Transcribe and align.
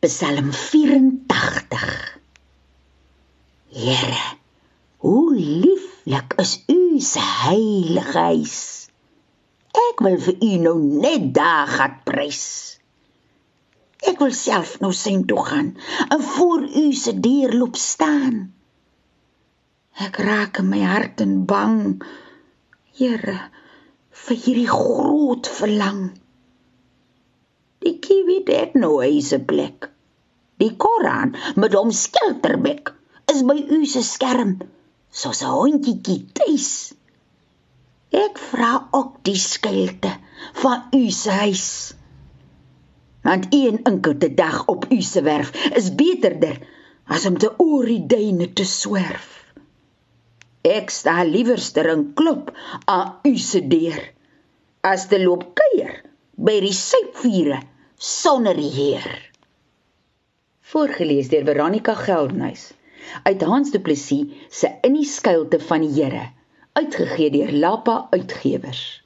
Psalm 0.00 0.48
84. 0.52 2.20
Here, 3.68 4.20
hoe 4.96 5.34
lieflik 5.36 6.32
is 6.40 6.62
U 6.72 7.00
se 7.04 7.20
heilige 7.20 8.18
huis. 8.18 8.54
Ek 9.76 10.00
wil 10.00 10.16
vir 10.24 10.38
U 10.40 10.48
nou 10.62 10.72
net 11.02 11.26
daar 11.36 11.68
gaan 11.68 11.98
prys. 12.08 12.46
Ek 14.08 14.24
wil 14.24 14.32
self 14.32 14.78
nou 14.80 14.94
sien 14.96 15.26
toe 15.28 15.44
gaan 15.50 15.68
en 16.08 16.24
voor 16.30 16.64
U 16.64 16.86
se 16.96 17.12
deur 17.20 17.52
loop 17.60 17.76
staan. 17.76 18.40
Ek 20.00 20.16
raak 20.16 20.62
in 20.64 20.72
my 20.72 20.80
hart 20.94 21.20
en 21.20 21.44
bang. 21.44 22.00
Here, 22.96 23.36
vir 24.24 24.42
hierdie 24.48 24.70
groot 24.72 25.52
verlang. 25.60 26.06
Die 27.84 27.96
kiwi 28.04 28.42
het 28.44 28.74
nou 28.76 28.96
'n 29.04 29.44
plek. 29.50 29.88
Die 30.60 30.74
Koran 30.76 31.30
met 31.56 31.72
hom 31.72 31.90
skilterbek 31.90 32.92
is 33.32 33.40
by 33.50 33.56
u 33.76 33.86
se 33.92 34.02
skerm 34.02 34.50
soos 35.20 35.40
'n 35.42 35.54
hondjie 35.58 36.18
tuis. 36.38 36.68
Ek 38.24 38.36
vra 38.50 38.72
ook 38.98 39.12
die 39.28 39.40
skilte 39.52 40.12
van 40.62 40.82
u 41.00 41.10
se 41.10 41.30
huis. 41.30 41.94
Want 43.22 43.46
een 43.50 43.80
enkele 43.92 44.34
dag 44.34 44.66
op 44.66 44.84
u 44.90 45.00
se 45.00 45.22
werf 45.22 45.50
is 45.80 45.94
beterder 45.94 46.60
as 47.04 47.26
om 47.26 47.38
te 47.38 47.50
oor 47.56 47.86
die 47.86 48.06
duine 48.06 48.52
te 48.52 48.64
swerf. 48.64 49.28
Ek 50.62 50.90
sta 50.90 51.22
liewerster 51.24 51.88
en 51.94 52.12
klop 52.14 52.52
aan 52.84 53.16
u 53.22 53.36
se 53.38 53.64
deur 53.72 54.02
as 54.80 55.08
te 55.08 55.24
loop 55.24 55.48
kuier 55.54 55.89
by 56.40 56.56
die 56.64 56.72
sypvure 56.72 57.58
sonder 58.00 58.56
die 58.56 58.70
Heer. 58.72 59.08
Voorgeles 60.72 61.28
deur 61.28 61.44
Veronica 61.44 61.92
Geldnys 61.98 62.70
uit 63.28 63.42
Hans 63.44 63.72
Du 63.74 63.80
Plessis 63.84 64.30
se 64.48 64.70
In 64.86 64.96
die 64.96 65.04
skuilte 65.04 65.60
van 65.60 65.84
die 65.84 65.92
Here 65.98 66.30
uitgegee 66.72 67.30
deur 67.34 67.52
Lapa 67.52 68.06
Uitgewers. 68.10 68.99